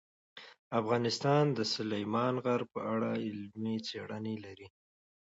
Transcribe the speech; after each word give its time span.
افغانستان 0.79 1.43
د 1.57 1.59
سلیمان 1.75 2.33
غر 2.45 2.61
په 2.73 2.79
اړه 2.93 3.09
علمي 3.25 3.77
څېړنې 3.87 4.35
لري. 4.45 4.67